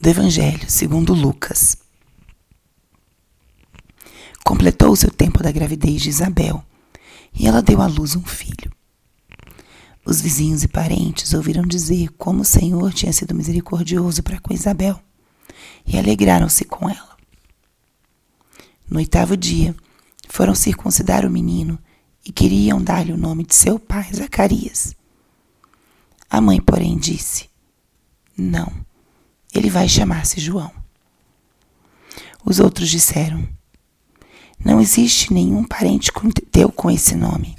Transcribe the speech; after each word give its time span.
do 0.00 0.08
Evangelho 0.08 0.70
segundo 0.70 1.12
Lucas. 1.12 1.76
Completou-se 4.44 5.04
o 5.06 5.10
tempo 5.10 5.42
da 5.42 5.50
gravidez 5.50 6.02
de 6.02 6.08
Isabel 6.08 6.64
e 7.34 7.46
ela 7.46 7.60
deu 7.60 7.82
à 7.82 7.86
luz 7.86 8.14
um 8.14 8.24
filho. 8.24 8.72
Os 10.04 10.20
vizinhos 10.20 10.62
e 10.62 10.68
parentes 10.68 11.34
ouviram 11.34 11.64
dizer 11.66 12.10
como 12.16 12.42
o 12.42 12.44
Senhor 12.44 12.92
tinha 12.94 13.12
sido 13.12 13.34
misericordioso 13.34 14.22
para 14.22 14.40
com 14.40 14.54
Isabel 14.54 14.98
e 15.84 15.98
alegraram-se 15.98 16.64
com 16.64 16.88
ela. 16.88 17.16
No 18.88 18.98
oitavo 18.98 19.36
dia, 19.36 19.74
foram 20.28 20.54
circuncidar 20.54 21.26
o 21.26 21.30
menino 21.30 21.78
e 22.24 22.32
queriam 22.32 22.80
dar-lhe 22.80 23.12
o 23.12 23.18
nome 23.18 23.44
de 23.44 23.54
seu 23.54 23.78
pai, 23.78 24.08
Zacarias. 24.14 24.94
A 26.30 26.40
mãe, 26.40 26.60
porém, 26.60 26.96
disse: 26.96 27.50
Não, 28.36 28.72
ele 29.54 29.70
vai 29.70 29.88
chamar-se 29.88 30.40
João. 30.40 30.72
Os 32.44 32.60
outros 32.60 32.88
disseram: 32.88 33.46
Não 34.64 34.80
existe 34.80 35.32
nenhum 35.32 35.64
parente 35.64 36.10
teu 36.50 36.70
com 36.70 36.90
esse 36.90 37.14
nome. 37.14 37.56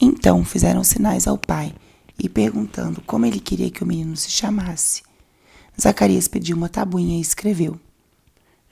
Então 0.00 0.44
fizeram 0.44 0.82
sinais 0.82 1.26
ao 1.26 1.36
pai 1.36 1.74
e 2.18 2.28
perguntando 2.28 3.00
como 3.02 3.26
ele 3.26 3.40
queria 3.40 3.70
que 3.70 3.82
o 3.82 3.86
menino 3.86 4.16
se 4.16 4.30
chamasse. 4.30 5.02
Zacarias 5.80 6.28
pediu 6.28 6.56
uma 6.56 6.68
tabuinha 6.68 7.18
e 7.18 7.20
escreveu: 7.20 7.78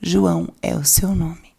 João 0.00 0.48
é 0.62 0.74
o 0.74 0.84
seu 0.84 1.14
nome. 1.14 1.52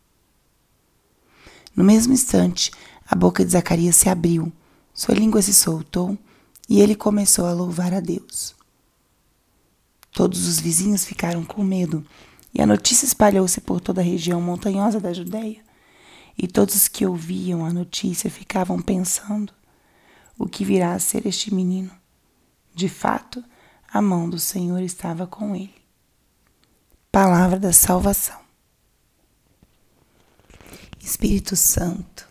No 1.75 1.83
mesmo 1.83 2.13
instante, 2.13 2.71
a 3.09 3.15
boca 3.15 3.45
de 3.45 3.51
Zacarias 3.51 3.95
se 3.95 4.09
abriu, 4.09 4.51
sua 4.93 5.15
língua 5.15 5.41
se 5.41 5.53
soltou 5.53 6.17
e 6.67 6.81
ele 6.81 6.95
começou 6.95 7.45
a 7.45 7.53
louvar 7.53 7.93
a 7.93 7.99
Deus. 7.99 8.58
Todos 10.11 10.47
os 10.47 10.59
vizinhos 10.59 11.05
ficaram 11.05 11.43
com 11.45 11.63
medo 11.63 12.05
e 12.53 12.61
a 12.61 12.65
notícia 12.65 13.05
espalhou-se 13.05 13.61
por 13.61 13.79
toda 13.79 14.01
a 14.01 14.03
região 14.03 14.41
montanhosa 14.41 14.99
da 14.99 15.13
Judéia. 15.13 15.63
E 16.37 16.47
todos 16.47 16.75
os 16.75 16.87
que 16.87 17.05
ouviam 17.05 17.65
a 17.65 17.73
notícia 17.73 18.29
ficavam 18.29 18.81
pensando: 18.81 19.53
o 20.37 20.47
que 20.47 20.63
virá 20.63 20.93
a 20.93 20.99
ser 20.99 21.27
este 21.27 21.53
menino? 21.53 21.91
De 22.73 22.87
fato, 22.87 23.43
a 23.91 24.01
mão 24.01 24.29
do 24.29 24.39
Senhor 24.39 24.81
estava 24.81 25.27
com 25.27 25.55
ele. 25.55 25.75
Palavra 27.11 27.59
da 27.59 27.73
salvação. 27.73 28.39
Espírito 30.99 31.55
Santo, 31.55 32.27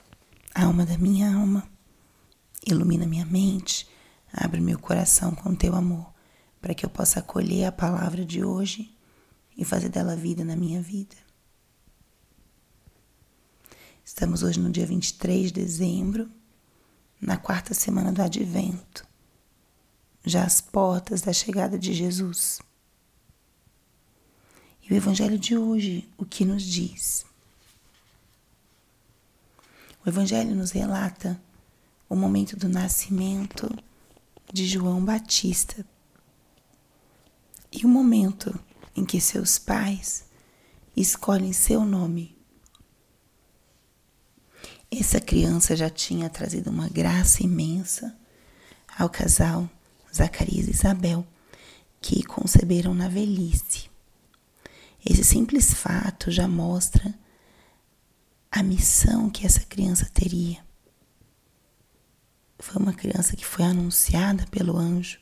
alma 0.54 0.86
da 0.86 0.96
minha 0.96 1.34
alma, 1.34 1.68
ilumina 2.66 3.06
minha 3.06 3.26
mente, 3.26 3.88
abre 4.32 4.60
meu 4.60 4.78
coração 4.78 5.34
com 5.34 5.54
teu 5.54 5.74
amor, 5.74 6.12
para 6.60 6.74
que 6.74 6.84
eu 6.84 6.90
possa 6.90 7.20
acolher 7.20 7.64
a 7.64 7.72
palavra 7.72 8.24
de 8.24 8.44
hoje 8.44 8.94
e 9.56 9.64
fazer 9.64 9.88
dela 9.88 10.16
vida 10.16 10.44
na 10.44 10.56
minha 10.56 10.80
vida. 10.80 11.16
Estamos 14.04 14.42
hoje 14.42 14.58
no 14.58 14.70
dia 14.70 14.86
23 14.86 15.52
de 15.52 15.60
dezembro, 15.60 16.30
na 17.20 17.36
quarta 17.36 17.74
semana 17.74 18.12
do 18.12 18.22
Advento, 18.22 19.06
já 20.24 20.44
às 20.44 20.60
portas 20.60 21.20
da 21.20 21.32
chegada 21.32 21.78
de 21.78 21.92
Jesus. 21.92 22.60
E 24.82 24.92
o 24.92 24.96
Evangelho 24.96 25.38
de 25.38 25.56
hoje, 25.56 26.08
o 26.16 26.24
que 26.24 26.44
nos 26.44 26.62
diz? 26.62 27.26
O 30.04 30.08
Evangelho 30.08 30.54
nos 30.54 30.70
relata 30.70 31.38
o 32.08 32.16
momento 32.16 32.56
do 32.56 32.68
nascimento 32.68 33.68
de 34.50 34.66
João 34.66 35.04
Batista 35.04 35.84
e 37.72 37.84
o 37.84 37.88
momento 37.88 38.58
em 38.94 39.04
que 39.04 39.20
seus 39.20 39.58
pais 39.58 40.24
escolhem 40.96 41.52
seu 41.52 41.84
nome. 41.84 42.36
Essa 44.90 45.20
criança 45.20 45.76
já 45.76 45.90
tinha 45.90 46.30
trazido 46.30 46.70
uma 46.70 46.88
graça 46.88 47.42
imensa 47.42 48.18
ao 48.96 49.08
casal 49.08 49.68
Zacarias 50.14 50.66
e 50.66 50.70
Isabel, 50.70 51.26
que 52.00 52.22
conceberam 52.22 52.94
na 52.94 53.08
velhice. 53.08 53.90
Esse 55.04 55.22
simples 55.22 55.72
fato 55.72 56.30
já 56.30 56.48
mostra 56.48 57.14
a 58.50 58.62
missão 58.62 59.30
que 59.30 59.46
essa 59.46 59.60
criança 59.60 60.08
teria. 60.12 60.64
Foi 62.58 62.82
uma 62.82 62.92
criança 62.92 63.36
que 63.36 63.46
foi 63.46 63.64
anunciada 63.64 64.46
pelo 64.50 64.76
anjo 64.76 65.20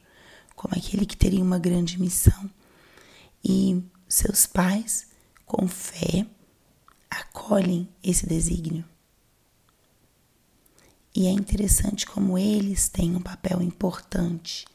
como 0.57 0.75
aquele 0.75 1.05
que 1.05 1.17
teria 1.17 1.43
uma 1.45 1.59
grande 1.59 2.01
missão. 2.01 2.51
E 3.45 3.81
seus 4.09 4.47
pais, 4.47 5.07
com 5.45 5.69
fé, 5.69 6.27
acolhem 7.09 7.89
esse 8.03 8.27
desígnio. 8.27 8.85
E 11.15 11.27
é 11.27 11.31
interessante 11.31 12.07
como 12.07 12.37
eles 12.37 12.89
têm 12.89 13.15
um 13.15 13.21
papel 13.21 13.63
importante 13.63 14.67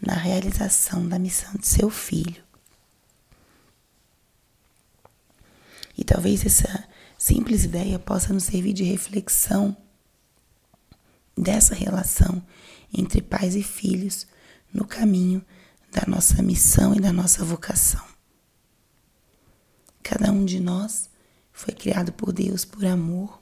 na 0.00 0.14
realização 0.14 1.06
da 1.08 1.18
missão 1.18 1.54
de 1.54 1.66
seu 1.66 1.88
filho. 1.88 2.44
E 5.96 6.04
talvez 6.04 6.44
essa 6.44 6.86
simples 7.16 7.64
ideia 7.64 7.98
possa 7.98 8.32
nos 8.32 8.44
servir 8.44 8.74
de 8.74 8.84
reflexão 8.84 9.76
dessa 11.36 11.74
relação 11.74 12.42
entre 12.92 13.22
pais 13.22 13.54
e 13.54 13.62
filhos 13.62 14.26
no 14.76 14.86
caminho 14.86 15.44
da 15.90 16.02
nossa 16.06 16.42
missão 16.42 16.94
e 16.94 17.00
da 17.00 17.10
nossa 17.10 17.42
vocação. 17.42 18.04
Cada 20.02 20.30
um 20.30 20.44
de 20.44 20.60
nós 20.60 21.08
foi 21.50 21.74
criado 21.74 22.12
por 22.12 22.30
Deus 22.32 22.66
por 22.66 22.84
amor. 22.84 23.40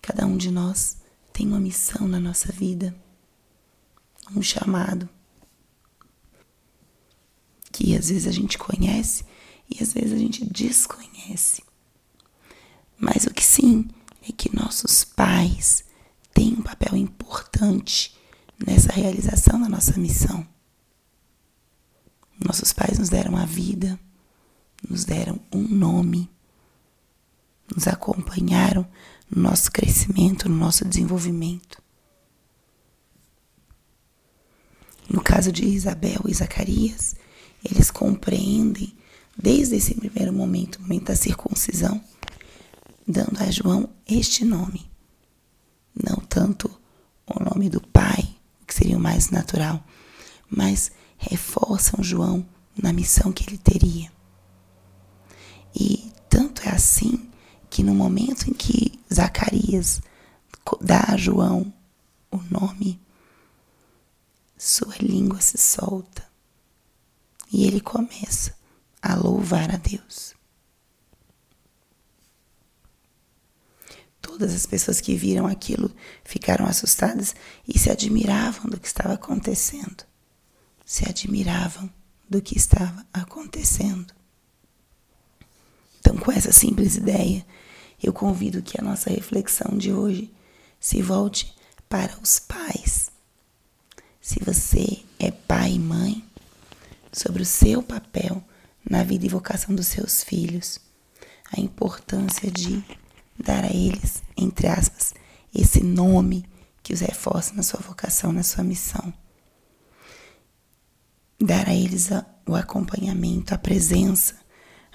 Cada 0.00 0.26
um 0.26 0.36
de 0.36 0.50
nós 0.50 0.96
tem 1.32 1.46
uma 1.46 1.60
missão 1.60 2.08
na 2.08 2.18
nossa 2.18 2.50
vida, 2.50 2.96
um 4.34 4.40
chamado 4.42 5.06
que 7.70 7.94
às 7.94 8.08
vezes 8.08 8.26
a 8.26 8.32
gente 8.32 8.56
conhece 8.56 9.26
e 9.68 9.82
às 9.82 9.92
vezes 9.92 10.12
a 10.12 10.16
gente 10.16 10.46
desconhece. 10.46 11.62
Mas 12.98 13.26
o 13.26 13.34
que 13.34 13.44
sim 13.44 13.86
é 14.26 14.32
que 14.32 14.56
nossos 14.56 15.04
pais 15.04 15.84
têm 16.32 16.54
um 16.54 16.62
papel 16.62 16.96
importante 16.96 18.15
nessa 18.66 18.92
realização 18.92 19.60
da 19.60 19.68
nossa 19.68 19.96
missão. 19.98 20.46
Nossos 22.44 22.72
pais 22.72 22.98
nos 22.98 23.08
deram 23.08 23.36
a 23.36 23.46
vida, 23.46 23.98
nos 24.88 25.04
deram 25.04 25.40
um 25.54 25.62
nome, 25.62 26.28
nos 27.74 27.86
acompanharam 27.86 28.86
no 29.30 29.42
nosso 29.42 29.70
crescimento, 29.70 30.48
no 30.48 30.56
nosso 30.56 30.84
desenvolvimento. 30.84 31.80
No 35.08 35.22
caso 35.22 35.52
de 35.52 35.64
Isabel 35.64 36.22
e 36.26 36.34
Zacarias, 36.34 37.14
eles 37.64 37.90
compreendem 37.90 38.96
desde 39.38 39.76
esse 39.76 39.94
primeiro 39.94 40.32
momento, 40.32 40.76
o 40.76 40.82
momento 40.82 41.04
da 41.04 41.16
circuncisão, 41.16 42.02
dando 43.06 43.40
a 43.40 43.50
João 43.50 43.88
este 44.06 44.44
nome. 44.44 44.90
Não 45.94 46.16
tanto 46.16 46.68
o 47.26 47.42
nome 47.42 47.70
do 47.70 47.80
pai, 47.80 48.35
seria 48.76 48.96
o 48.96 49.00
mais 49.00 49.30
natural, 49.30 49.82
mas 50.50 50.92
reforçam 51.16 52.04
João 52.04 52.46
na 52.76 52.92
missão 52.92 53.32
que 53.32 53.48
ele 53.48 53.56
teria. 53.58 54.12
E 55.74 56.12
tanto 56.28 56.62
é 56.62 56.70
assim 56.70 57.30
que 57.70 57.82
no 57.82 57.94
momento 57.94 58.50
em 58.50 58.52
que 58.52 59.00
Zacarias 59.12 60.00
dá 60.80 61.04
a 61.08 61.16
João 61.16 61.72
o 62.30 62.36
nome, 62.50 63.00
sua 64.58 64.94
língua 65.00 65.40
se 65.40 65.56
solta 65.56 66.26
e 67.50 67.66
ele 67.66 67.80
começa 67.80 68.54
a 69.00 69.14
louvar 69.14 69.74
a 69.74 69.76
Deus. 69.76 70.34
Todas 74.36 74.54
as 74.54 74.66
pessoas 74.66 75.00
que 75.00 75.16
viram 75.16 75.46
aquilo 75.46 75.90
ficaram 76.22 76.66
assustadas 76.66 77.34
e 77.66 77.78
se 77.78 77.90
admiravam 77.90 78.68
do 78.68 78.78
que 78.78 78.86
estava 78.86 79.14
acontecendo. 79.14 80.04
Se 80.84 81.08
admiravam 81.08 81.88
do 82.28 82.42
que 82.42 82.54
estava 82.54 83.06
acontecendo. 83.14 84.12
Então, 85.98 86.18
com 86.18 86.30
essa 86.30 86.52
simples 86.52 86.96
ideia, 86.96 87.46
eu 88.02 88.12
convido 88.12 88.60
que 88.60 88.78
a 88.78 88.84
nossa 88.84 89.08
reflexão 89.08 89.74
de 89.78 89.90
hoje 89.90 90.30
se 90.78 91.00
volte 91.00 91.56
para 91.88 92.14
os 92.20 92.38
pais. 92.38 93.10
Se 94.20 94.38
você 94.44 95.02
é 95.18 95.30
pai 95.30 95.72
e 95.72 95.78
mãe, 95.78 96.22
sobre 97.10 97.40
o 97.40 97.46
seu 97.46 97.82
papel 97.82 98.44
na 98.84 99.02
vida 99.02 99.24
e 99.24 99.30
vocação 99.30 99.74
dos 99.74 99.86
seus 99.86 100.22
filhos, 100.22 100.78
a 101.50 101.58
importância 101.58 102.50
de 102.50 102.84
dar 103.38 103.64
a 103.64 103.70
eles, 103.70 104.25
entre 104.36 104.66
aspas, 104.66 105.14
esse 105.54 105.82
nome 105.82 106.44
que 106.82 106.92
os 106.92 107.00
reforça 107.00 107.54
na 107.54 107.62
sua 107.62 107.80
vocação, 107.80 108.32
na 108.32 108.42
sua 108.42 108.62
missão. 108.62 109.12
Dar 111.40 111.68
a 111.68 111.74
eles 111.74 112.10
o 112.46 112.54
acompanhamento, 112.54 113.54
a 113.54 113.58
presença, 113.58 114.36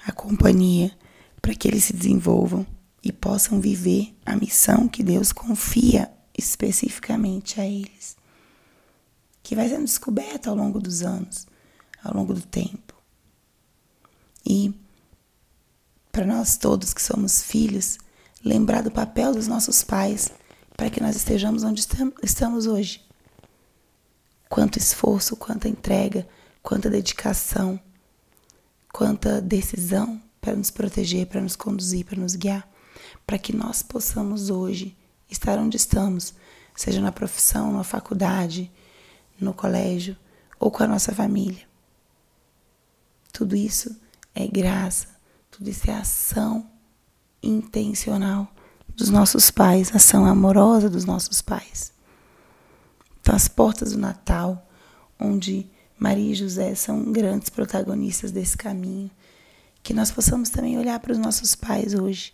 a 0.06 0.12
companhia, 0.12 0.96
para 1.40 1.54
que 1.54 1.68
eles 1.68 1.84
se 1.84 1.92
desenvolvam 1.92 2.66
e 3.02 3.12
possam 3.12 3.60
viver 3.60 4.16
a 4.24 4.36
missão 4.36 4.88
que 4.88 5.02
Deus 5.02 5.32
confia 5.32 6.10
especificamente 6.36 7.60
a 7.60 7.66
eles, 7.66 8.16
que 9.42 9.54
vai 9.54 9.68
sendo 9.68 9.84
descoberta 9.84 10.48
ao 10.48 10.56
longo 10.56 10.80
dos 10.80 11.02
anos, 11.02 11.46
ao 12.02 12.14
longo 12.14 12.32
do 12.32 12.42
tempo. 12.42 12.94
E 14.46 14.72
para 16.10 16.24
nós 16.24 16.56
todos 16.56 16.94
que 16.94 17.02
somos 17.02 17.42
filhos, 17.42 17.98
lembrar 18.44 18.82
do 18.82 18.90
papel 18.90 19.32
dos 19.32 19.46
nossos 19.46 19.82
pais 19.82 20.30
para 20.76 20.90
que 20.90 21.00
nós 21.00 21.16
estejamos 21.16 21.62
onde 21.62 21.86
estamos 22.22 22.66
hoje. 22.66 23.04
Quanto 24.48 24.78
esforço, 24.78 25.36
quanta 25.36 25.68
entrega, 25.68 26.26
quanta 26.62 26.90
dedicação, 26.90 27.80
quanta 28.92 29.40
decisão 29.40 30.20
para 30.40 30.54
nos 30.54 30.70
proteger, 30.70 31.26
para 31.26 31.40
nos 31.40 31.56
conduzir, 31.56 32.04
para 32.04 32.18
nos 32.18 32.34
guiar, 32.34 32.68
para 33.26 33.38
que 33.38 33.54
nós 33.54 33.82
possamos 33.82 34.50
hoje 34.50 34.96
estar 35.30 35.58
onde 35.58 35.76
estamos, 35.76 36.34
seja 36.74 37.00
na 37.00 37.12
profissão, 37.12 37.72
na 37.72 37.84
faculdade, 37.84 38.70
no 39.40 39.54
colégio 39.54 40.16
ou 40.58 40.70
com 40.70 40.82
a 40.82 40.88
nossa 40.88 41.14
família. 41.14 41.66
Tudo 43.32 43.56
isso 43.56 43.96
é 44.34 44.46
graça, 44.46 45.08
tudo 45.50 45.70
isso 45.70 45.90
é 45.90 45.94
ação 45.94 46.71
intencional 47.42 48.48
dos 48.88 49.08
nossos 49.08 49.50
pais, 49.50 49.94
ação 49.94 50.24
amorosa 50.24 50.88
dos 50.88 51.04
nossos 51.04 51.40
pais. 51.40 51.92
Então, 53.20 53.34
as 53.34 53.48
portas 53.48 53.92
do 53.92 53.98
Natal, 53.98 54.66
onde 55.18 55.66
Maria 55.98 56.32
e 56.32 56.34
José 56.34 56.74
são 56.74 57.12
grandes 57.12 57.48
protagonistas 57.48 58.32
desse 58.32 58.56
caminho, 58.56 59.10
que 59.82 59.94
nós 59.94 60.10
possamos 60.10 60.50
também 60.50 60.78
olhar 60.78 60.98
para 61.00 61.12
os 61.12 61.18
nossos 61.18 61.54
pais 61.54 61.94
hoje, 61.94 62.32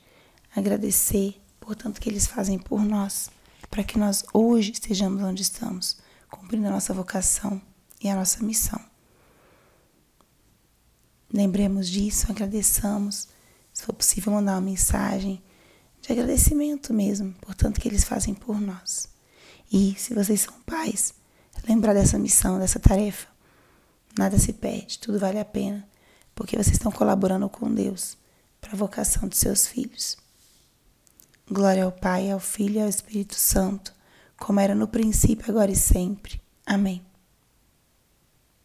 agradecer 0.54 1.40
por 1.60 1.76
tanto 1.76 2.00
que 2.00 2.08
eles 2.08 2.26
fazem 2.26 2.58
por 2.58 2.82
nós, 2.82 3.30
para 3.70 3.84
que 3.84 3.98
nós 3.98 4.24
hoje 4.32 4.72
estejamos 4.72 5.22
onde 5.22 5.42
estamos, 5.42 5.98
cumprindo 6.30 6.66
a 6.66 6.70
nossa 6.70 6.94
vocação 6.94 7.60
e 8.02 8.08
a 8.08 8.16
nossa 8.16 8.42
missão. 8.42 8.80
Lembremos 11.32 11.88
disso, 11.88 12.26
agradeçamos. 12.30 13.28
Se 13.78 13.84
for 13.84 13.92
possível, 13.92 14.32
mandar 14.32 14.54
uma 14.54 14.60
mensagem 14.60 15.40
de 16.02 16.10
agradecimento 16.10 16.92
mesmo 16.92 17.32
por 17.34 17.54
tanto 17.54 17.80
que 17.80 17.86
eles 17.86 18.02
fazem 18.02 18.34
por 18.34 18.60
nós. 18.60 19.08
E 19.72 19.94
se 19.96 20.12
vocês 20.14 20.40
são 20.40 20.54
pais, 20.66 21.14
lembrar 21.68 21.94
dessa 21.94 22.18
missão, 22.18 22.58
dessa 22.58 22.80
tarefa. 22.80 23.28
Nada 24.18 24.36
se 24.36 24.52
perde, 24.52 24.98
tudo 24.98 25.20
vale 25.20 25.38
a 25.38 25.44
pena, 25.44 25.88
porque 26.34 26.56
vocês 26.56 26.72
estão 26.72 26.90
colaborando 26.90 27.48
com 27.48 27.72
Deus 27.72 28.18
para 28.60 28.72
a 28.72 28.76
vocação 28.76 29.28
dos 29.28 29.38
seus 29.38 29.68
filhos. 29.68 30.16
Glória 31.48 31.84
ao 31.84 31.92
Pai, 31.92 32.32
ao 32.32 32.40
Filho 32.40 32.80
e 32.80 32.82
ao 32.82 32.88
Espírito 32.88 33.36
Santo, 33.36 33.94
como 34.36 34.58
era 34.58 34.74
no 34.74 34.88
princípio, 34.88 35.48
agora 35.48 35.70
e 35.70 35.76
sempre. 35.76 36.40
Amém. 36.66 37.07